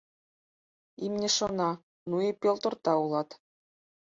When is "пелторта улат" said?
2.41-3.29